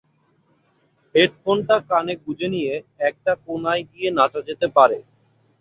[1.15, 2.73] হেডফোনটা কানে গুজে নিয়ে,
[3.09, 4.97] একটা কোণায় গিয়ে নাচা যেতে পারে।